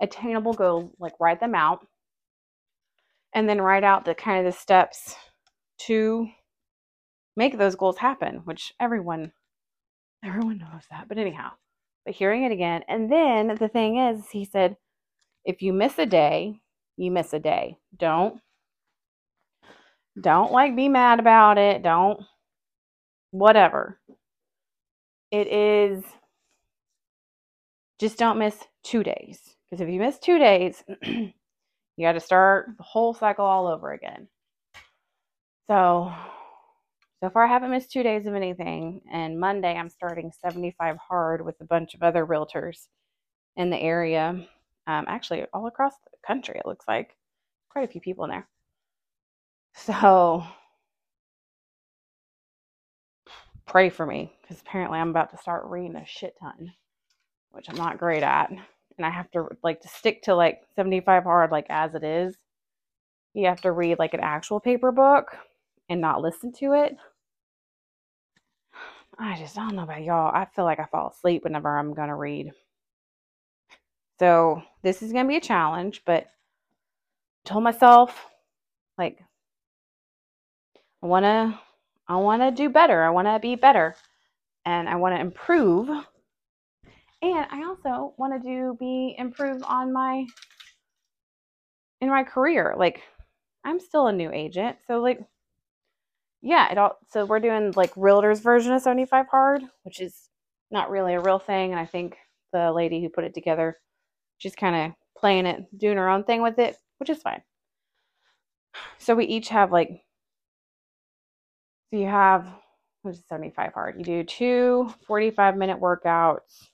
attainable 0.00 0.52
goals, 0.52 0.90
like 0.98 1.12
write 1.20 1.40
them 1.40 1.54
out, 1.54 1.86
and 3.34 3.48
then 3.48 3.60
write 3.60 3.84
out 3.84 4.04
the 4.04 4.14
kind 4.14 4.46
of 4.46 4.52
the 4.52 4.58
steps 4.58 5.14
to 5.78 6.28
make 7.36 7.58
those 7.58 7.76
goals 7.76 7.98
happen, 7.98 8.42
which 8.44 8.72
everyone 8.80 9.32
everyone 10.24 10.58
knows 10.58 10.82
that. 10.90 11.08
But 11.08 11.18
anyhow, 11.18 11.50
but 12.04 12.14
hearing 12.14 12.44
it 12.44 12.52
again, 12.52 12.82
and 12.88 13.10
then 13.10 13.56
the 13.58 13.68
thing 13.68 13.98
is, 13.98 14.28
he 14.30 14.44
said, 14.44 14.76
if 15.44 15.62
you 15.62 15.72
miss 15.72 15.98
a 15.98 16.06
day, 16.06 16.60
you 16.96 17.10
miss 17.10 17.32
a 17.32 17.38
day. 17.38 17.78
Don't 17.96 18.40
don't 20.20 20.52
like 20.52 20.74
be 20.74 20.88
mad 20.88 21.20
about 21.20 21.58
it. 21.58 21.82
Don't 21.82 22.20
whatever. 23.30 24.00
It 25.30 25.48
is 25.48 26.04
just 27.98 28.18
don't 28.18 28.38
miss 28.38 28.56
two 28.82 29.02
days. 29.02 29.55
Because 29.70 29.82
if 29.82 29.92
you 29.92 30.00
miss 30.00 30.18
two 30.18 30.38
days, 30.38 30.82
you 31.02 31.32
got 32.00 32.12
to 32.12 32.20
start 32.20 32.68
the 32.76 32.82
whole 32.82 33.14
cycle 33.14 33.44
all 33.44 33.66
over 33.66 33.92
again. 33.92 34.28
So, 35.68 36.12
so 37.20 37.30
far 37.30 37.44
I 37.44 37.48
haven't 37.48 37.70
missed 37.70 37.90
two 37.90 38.02
days 38.04 38.26
of 38.26 38.34
anything. 38.34 39.00
And 39.12 39.40
Monday 39.40 39.74
I'm 39.74 39.90
starting 39.90 40.30
75 40.40 40.96
hard 40.98 41.44
with 41.44 41.56
a 41.60 41.64
bunch 41.64 41.94
of 41.94 42.02
other 42.02 42.24
realtors 42.24 42.86
in 43.56 43.70
the 43.70 43.78
area. 43.78 44.46
Um, 44.86 45.04
actually, 45.08 45.44
all 45.52 45.66
across 45.66 45.94
the 46.04 46.16
country, 46.24 46.56
it 46.58 46.66
looks 46.66 46.86
like 46.86 47.16
quite 47.70 47.88
a 47.88 47.92
few 47.92 48.00
people 48.00 48.24
in 48.24 48.30
there. 48.30 48.48
So 49.74 50.44
pray 53.66 53.90
for 53.90 54.06
me 54.06 54.32
because 54.40 54.60
apparently 54.60 54.98
I'm 54.98 55.10
about 55.10 55.30
to 55.32 55.38
start 55.38 55.66
reading 55.66 55.96
a 55.96 56.06
shit 56.06 56.34
ton, 56.40 56.72
which 57.50 57.68
I'm 57.68 57.76
not 57.76 57.98
great 57.98 58.22
at. 58.22 58.50
And 58.98 59.06
I 59.06 59.10
have 59.10 59.30
to 59.32 59.48
like 59.62 59.80
to 59.82 59.88
stick 59.88 60.22
to 60.22 60.34
like 60.34 60.62
75 60.74 61.24
hard, 61.24 61.50
like 61.50 61.66
as 61.68 61.94
it 61.94 62.02
is. 62.04 62.36
You 63.34 63.46
have 63.46 63.60
to 63.62 63.72
read 63.72 63.98
like 63.98 64.14
an 64.14 64.20
actual 64.20 64.60
paper 64.60 64.92
book 64.92 65.36
and 65.88 66.00
not 66.00 66.22
listen 66.22 66.52
to 66.54 66.72
it. 66.72 66.96
I 69.18 69.36
just 69.38 69.58
I 69.58 69.62
don't 69.62 69.76
know 69.76 69.82
about 69.82 70.02
y'all. 70.02 70.34
I 70.34 70.46
feel 70.46 70.64
like 70.64 70.80
I 70.80 70.86
fall 70.86 71.10
asleep 71.10 71.44
whenever 71.44 71.78
I'm 71.78 71.94
gonna 71.94 72.16
read. 72.16 72.52
So 74.18 74.62
this 74.82 75.02
is 75.02 75.12
gonna 75.12 75.28
be 75.28 75.36
a 75.36 75.40
challenge, 75.40 76.02
but 76.06 76.24
I 76.24 77.48
told 77.48 77.64
myself 77.64 78.26
like 78.98 79.20
I 81.02 81.06
want 81.06 81.24
to 81.24 81.58
I 82.08 82.16
want 82.16 82.42
to 82.42 82.50
do 82.50 82.68
better. 82.68 83.02
I 83.02 83.10
want 83.10 83.26
to 83.26 83.38
be 83.40 83.56
better. 83.56 83.96
And 84.64 84.88
I 84.88 84.96
want 84.96 85.14
to 85.14 85.20
improve. 85.20 85.88
And 87.22 87.46
I 87.50 87.64
also 87.64 88.14
want 88.18 88.40
to 88.40 88.48
do 88.48 88.76
be 88.78 89.14
improve 89.18 89.62
on 89.64 89.92
my 89.92 90.26
in 92.00 92.10
my 92.10 92.22
career. 92.22 92.74
Like 92.76 93.02
I'm 93.64 93.80
still 93.80 94.06
a 94.06 94.12
new 94.12 94.30
agent. 94.32 94.78
So 94.86 95.00
like 95.00 95.20
yeah, 96.42 96.70
it 96.70 96.78
all 96.78 96.98
so 97.08 97.24
we're 97.24 97.40
doing 97.40 97.72
like 97.76 97.92
realtor's 97.96 98.40
version 98.40 98.72
of 98.72 98.82
75 98.82 99.26
hard, 99.30 99.62
which 99.82 100.00
is 100.00 100.28
not 100.70 100.90
really 100.90 101.14
a 101.14 101.20
real 101.20 101.38
thing 101.38 101.72
and 101.72 101.80
I 101.80 101.86
think 101.86 102.16
the 102.52 102.72
lady 102.72 103.02
who 103.02 103.08
put 103.08 103.24
it 103.24 103.34
together 103.34 103.78
she's 104.38 104.54
kind 104.54 104.76
of 104.76 104.96
playing 105.18 105.46
it, 105.46 105.64
doing 105.76 105.96
her 105.96 106.08
own 106.08 106.24
thing 106.24 106.42
with 106.42 106.58
it, 106.58 106.76
which 106.98 107.10
is 107.10 107.22
fine. 107.22 107.42
So 108.98 109.14
we 109.14 109.24
each 109.24 109.48
have 109.48 109.72
like 109.72 110.02
so 111.90 111.96
you 111.96 112.06
have, 112.06 112.46
which 113.02 113.16
is 113.16 113.22
75 113.28 113.72
hard. 113.72 113.94
You 113.98 114.04
do 114.04 114.24
two 114.24 114.92
45 115.06 115.56
minute 115.56 115.80
workouts. 115.80 116.68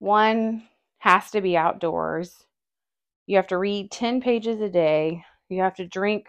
One 0.00 0.66
has 0.98 1.30
to 1.30 1.40
be 1.40 1.56
outdoors. 1.56 2.44
You 3.26 3.36
have 3.36 3.46
to 3.48 3.58
read 3.58 3.90
10 3.92 4.20
pages 4.20 4.60
a 4.60 4.68
day. 4.68 5.24
You 5.48 5.62
have 5.62 5.76
to 5.76 5.86
drink 5.86 6.26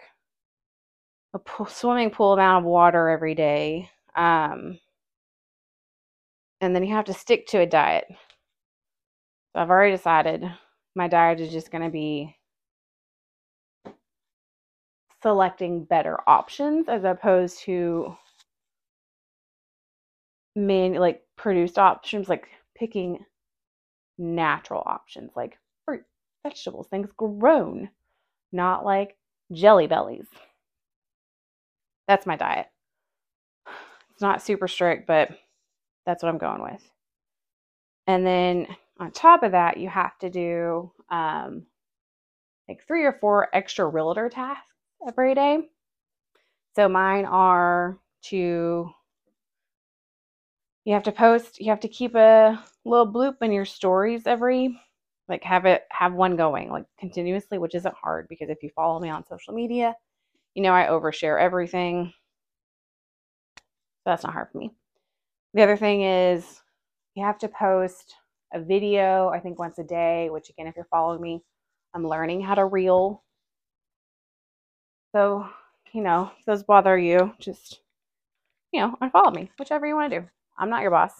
a 1.34 1.38
pool, 1.38 1.66
swimming 1.66 2.10
pool 2.10 2.34
amount 2.34 2.64
of 2.64 2.70
water 2.70 3.08
every 3.08 3.34
day. 3.34 3.90
Um, 4.14 4.78
and 6.60 6.76
then 6.76 6.84
you 6.84 6.94
have 6.94 7.06
to 7.06 7.14
stick 7.14 7.46
to 7.48 7.60
a 7.60 7.66
diet. 7.66 8.04
So 8.08 9.62
I've 9.62 9.70
already 9.70 9.96
decided 9.96 10.44
my 10.94 11.08
diet 11.08 11.40
is 11.40 11.50
just 11.50 11.70
going 11.70 11.84
to 11.84 11.90
be 11.90 12.36
selecting 15.22 15.84
better 15.84 16.18
options 16.26 16.88
as 16.88 17.04
opposed 17.04 17.60
to 17.60 18.16
main 20.54 20.94
like 20.94 21.22
produced 21.36 21.78
options 21.78 22.28
like 22.28 22.48
picking 22.76 23.24
natural 24.18 24.82
options 24.86 25.32
like 25.34 25.58
fruit 25.84 26.02
vegetables 26.44 26.86
things 26.88 27.08
grown 27.16 27.88
not 28.52 28.84
like 28.84 29.16
jelly 29.52 29.86
bellies. 29.86 30.26
That's 32.06 32.26
my 32.26 32.36
diet. 32.36 32.66
It's 34.12 34.20
not 34.20 34.42
super 34.42 34.68
strict 34.68 35.06
but 35.06 35.30
that's 36.04 36.22
what 36.22 36.28
i'm 36.28 36.38
going 36.38 36.62
with. 36.62 36.82
And 38.06 38.26
then 38.26 38.66
on 38.98 39.10
top 39.10 39.42
of 39.42 39.52
that 39.52 39.78
you 39.78 39.88
have 39.88 40.18
to 40.18 40.30
do 40.30 40.92
um, 41.10 41.66
like 42.68 42.86
three 42.86 43.04
or 43.04 43.12
four 43.12 43.48
extra 43.54 43.86
realtor 43.86 44.28
tasks 44.28 44.66
every 45.06 45.34
day. 45.34 45.68
So 46.76 46.88
mine 46.88 47.24
are 47.24 47.98
to 48.24 48.90
you 50.84 50.94
have 50.94 51.04
to 51.04 51.12
post, 51.12 51.60
you 51.60 51.70
have 51.70 51.80
to 51.80 51.88
keep 51.88 52.14
a 52.16 52.62
little 52.84 53.10
bloop 53.10 53.36
in 53.42 53.52
your 53.52 53.64
stories 53.64 54.26
every 54.26 54.78
like 55.28 55.42
have 55.44 55.66
it 55.66 55.84
have 55.90 56.12
one 56.14 56.36
going 56.36 56.70
like 56.70 56.84
continuously, 56.98 57.58
which 57.58 57.74
isn't 57.74 57.94
hard 57.94 58.26
because 58.28 58.50
if 58.50 58.62
you 58.62 58.70
follow 58.74 59.00
me 59.00 59.08
on 59.08 59.26
social 59.26 59.54
media, 59.54 59.94
you 60.54 60.62
know 60.62 60.72
I 60.74 60.86
overshare 60.86 61.40
everything. 61.40 62.12
So 63.58 64.10
that's 64.10 64.24
not 64.24 64.32
hard 64.32 64.48
for 64.50 64.58
me. 64.58 64.72
The 65.54 65.62
other 65.62 65.76
thing 65.76 66.02
is 66.02 66.60
you 67.14 67.24
have 67.24 67.38
to 67.38 67.48
post 67.48 68.14
a 68.54 68.60
video, 68.60 69.28
I 69.28 69.40
think 69.40 69.58
once 69.58 69.78
a 69.78 69.84
day, 69.84 70.28
which 70.30 70.50
again, 70.50 70.66
if 70.66 70.76
you're 70.76 70.86
following 70.86 71.22
me, 71.22 71.42
I'm 71.94 72.06
learning 72.06 72.42
how 72.42 72.54
to 72.54 72.66
reel 72.66 73.22
so, 75.14 75.46
you 75.92 76.02
know, 76.02 76.30
if 76.38 76.44
those 76.46 76.62
bother 76.62 76.96
you, 76.98 77.34
just, 77.38 77.80
you 78.72 78.80
know, 78.80 78.96
unfollow 79.02 79.34
me, 79.34 79.50
whichever 79.58 79.86
you 79.86 79.94
want 79.94 80.12
to 80.12 80.20
do. 80.20 80.28
I'm 80.58 80.70
not 80.70 80.82
your 80.82 80.90
boss. 80.90 81.12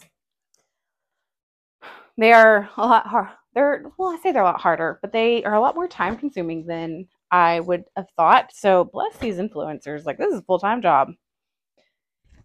They 2.22 2.32
are 2.32 2.70
a 2.76 2.86
lot 2.86 3.08
hard. 3.08 3.30
They're, 3.52 3.82
well, 3.98 4.10
I 4.10 4.18
say 4.22 4.30
they're 4.30 4.42
a 4.42 4.44
lot 4.44 4.60
harder, 4.60 5.00
but 5.02 5.10
they 5.10 5.42
are 5.42 5.54
a 5.54 5.60
lot 5.60 5.74
more 5.74 5.88
time 5.88 6.16
consuming 6.16 6.64
than 6.64 7.08
I 7.32 7.58
would 7.58 7.82
have 7.96 8.06
thought. 8.16 8.52
So, 8.54 8.84
bless 8.84 9.16
these 9.16 9.38
influencers. 9.38 10.04
Like, 10.04 10.18
this 10.18 10.32
is 10.32 10.38
a 10.38 10.42
full 10.42 10.60
time 10.60 10.82
job. 10.82 11.08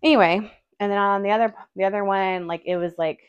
Anyway, 0.02 0.52
and 0.80 0.92
then 0.92 0.98
on 0.98 1.22
the 1.22 1.30
other, 1.30 1.54
the 1.76 1.84
other 1.84 2.04
one, 2.04 2.48
like, 2.48 2.64
it 2.66 2.78
was 2.78 2.94
like 2.98 3.20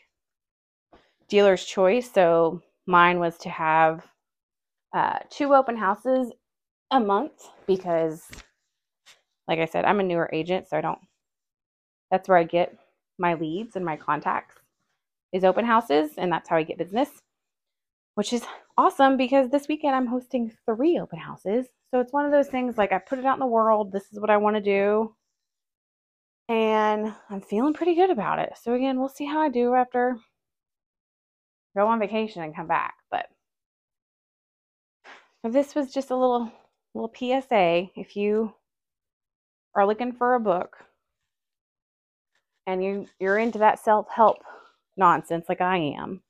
dealer's 1.27 1.63
choice. 1.63 2.11
So, 2.11 2.63
mine 2.87 3.19
was 3.19 3.37
to 3.39 3.49
have 3.49 4.07
uh, 4.95 5.19
two 5.29 5.53
open 5.53 5.77
houses 5.77 6.31
a 6.89 6.99
month 6.99 7.47
because, 7.67 8.23
like 9.47 9.59
I 9.59 9.65
said, 9.65 9.85
I'm 9.85 9.99
a 9.99 10.03
newer 10.03 10.31
agent, 10.33 10.67
so 10.67 10.77
I 10.77 10.81
don't, 10.81 10.99
that's 12.09 12.27
where 12.27 12.39
I 12.39 12.43
get 12.43 12.75
my 13.19 13.35
leads 13.35 13.75
and 13.75 13.85
my 13.85 13.97
contacts 13.97 14.58
is 15.33 15.43
open 15.43 15.65
houses, 15.65 16.11
and 16.17 16.31
that's 16.31 16.49
how 16.49 16.57
I 16.57 16.63
get 16.63 16.77
business, 16.77 17.09
which 18.15 18.33
is 18.33 18.43
awesome 18.77 19.17
because 19.17 19.49
this 19.49 19.67
weekend 19.67 19.95
I'm 19.95 20.07
hosting 20.07 20.51
three 20.65 20.99
open 20.99 21.19
houses. 21.19 21.67
So 21.91 21.99
it's 21.99 22.13
one 22.13 22.25
of 22.25 22.31
those 22.31 22.47
things 22.47 22.77
like 22.77 22.91
I 22.91 22.99
put 22.99 23.19
it 23.19 23.25
out 23.25 23.35
in 23.35 23.39
the 23.39 23.47
world. 23.47 23.91
This 23.91 24.11
is 24.11 24.19
what 24.19 24.29
I 24.29 24.37
want 24.37 24.55
to 24.55 24.61
do. 24.61 25.15
And 26.47 27.13
I'm 27.29 27.41
feeling 27.41 27.73
pretty 27.73 27.95
good 27.95 28.09
about 28.09 28.39
it. 28.39 28.53
So 28.61 28.73
again, 28.73 28.99
we'll 28.99 29.09
see 29.09 29.25
how 29.25 29.39
I 29.39 29.49
do 29.49 29.75
after 29.75 30.17
go 31.75 31.87
on 31.87 31.99
vacation 31.99 32.41
and 32.43 32.55
come 32.55 32.67
back. 32.67 32.95
But 33.11 33.27
this 35.43 35.75
was 35.75 35.93
just 35.93 36.09
a 36.11 36.15
little 36.15 36.51
little 36.93 37.13
PSA 37.15 37.87
if 37.95 38.15
you 38.15 38.53
are 39.75 39.85
looking 39.85 40.11
for 40.11 40.35
a 40.35 40.39
book 40.39 40.77
and 42.65 42.83
you 42.83 43.07
you're 43.19 43.37
into 43.37 43.59
that 43.59 43.79
self-help 43.79 44.37
nonsense 44.99 45.45
like 45.49 45.61
I 45.61 45.77
am, 45.77 46.21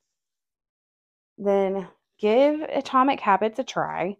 then 1.38 1.88
give 2.20 2.62
Atomic 2.62 3.20
Habits 3.20 3.60
a 3.60 3.64
try. 3.64 4.16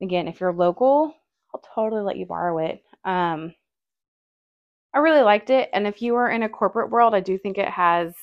Again, 0.00 0.26
if 0.26 0.40
you're 0.40 0.52
local, 0.52 1.14
I'll 1.54 1.62
totally 1.74 2.02
let 2.02 2.16
you 2.16 2.26
borrow 2.26 2.58
it. 2.58 2.82
Um, 3.04 3.54
I 4.94 4.98
really 4.98 5.22
liked 5.22 5.50
it, 5.50 5.70
and 5.72 5.86
if 5.86 6.02
you 6.02 6.16
are 6.16 6.30
in 6.30 6.42
a 6.42 6.48
corporate 6.48 6.90
world, 6.90 7.14
I 7.14 7.20
do 7.20 7.38
think 7.38 7.58
it 7.58 7.68
has 7.68 8.14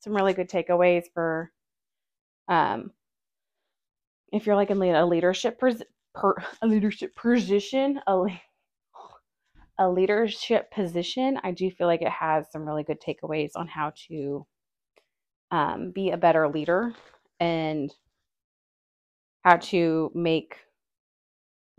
some 0.00 0.14
really 0.14 0.34
good 0.34 0.48
takeaways 0.48 1.04
for 1.12 1.50
um, 2.48 2.92
if 4.32 4.46
you're 4.46 4.56
like 4.56 4.70
in 4.70 4.80
a 4.80 5.06
leadership 5.06 5.58
per, 5.58 6.34
a 6.62 6.66
leadership 6.66 7.14
position, 7.16 8.00
a, 8.06 8.26
a 9.78 9.88
leadership 9.88 10.70
position, 10.70 11.38
I 11.42 11.50
do 11.50 11.70
feel 11.70 11.86
like 11.86 12.02
it 12.02 12.10
has 12.10 12.46
some 12.50 12.66
really 12.66 12.84
good 12.84 13.00
takeaways 13.00 13.50
on 13.56 13.66
how 13.66 13.92
to 14.08 14.46
um, 15.50 15.90
be 15.90 16.10
a 16.10 16.16
better 16.16 16.48
leader 16.48 16.92
and 17.40 17.92
how 19.42 19.56
to 19.56 20.10
make 20.14 20.56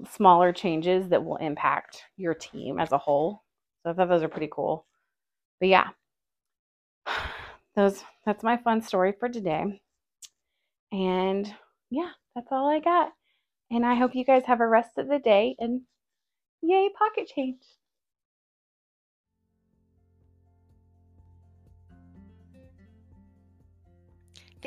smaller 0.09 0.53
changes 0.53 1.09
that 1.09 1.23
will 1.23 1.37
impact 1.37 2.03
your 2.15 2.33
team 2.33 2.79
as 2.79 2.91
a 2.91 2.97
whole. 2.97 3.43
So 3.83 3.89
I 3.89 3.93
thought 3.93 4.09
those 4.09 4.23
are 4.23 4.29
pretty 4.29 4.49
cool. 4.51 4.85
But 5.59 5.69
yeah, 5.69 5.89
those 7.75 8.03
that's 8.25 8.43
my 8.43 8.57
fun 8.57 8.81
story 8.81 9.13
for 9.19 9.29
today. 9.29 9.81
And 10.91 11.53
yeah, 11.89 12.11
that's 12.35 12.51
all 12.51 12.69
I 12.69 12.79
got. 12.79 13.11
And 13.71 13.85
I 13.85 13.95
hope 13.95 14.15
you 14.15 14.23
guys 14.23 14.43
have 14.45 14.61
a 14.61 14.67
rest 14.67 14.97
of 14.97 15.07
the 15.07 15.19
day 15.19 15.55
and 15.59 15.81
yay, 16.61 16.89
pocket 16.97 17.29
change. 17.33 17.61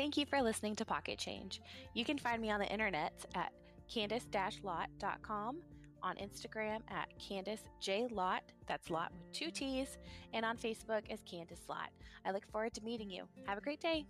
Thank 0.01 0.17
you 0.17 0.25
for 0.25 0.41
listening 0.41 0.75
to 0.77 0.83
Pocket 0.83 1.19
Change. 1.19 1.61
You 1.93 2.03
can 2.03 2.17
find 2.17 2.41
me 2.41 2.49
on 2.49 2.59
the 2.59 2.65
internet 2.65 3.23
at 3.35 3.51
candice-lott.com, 3.87 5.61
on 6.01 6.15
Instagram 6.15 6.79
at 6.89 7.07
Candice 7.19 7.65
J. 7.79 8.07
Lott, 8.09 8.41
that's 8.65 8.89
Lott 8.89 9.11
with 9.13 9.31
two 9.31 9.51
T's, 9.51 9.99
and 10.33 10.43
on 10.43 10.57
Facebook 10.57 11.03
as 11.11 11.19
Candice 11.21 11.69
Lott. 11.69 11.91
I 12.25 12.31
look 12.31 12.51
forward 12.51 12.73
to 12.73 12.83
meeting 12.83 13.11
you. 13.11 13.25
Have 13.45 13.59
a 13.59 13.61
great 13.61 13.79
day. 13.79 14.07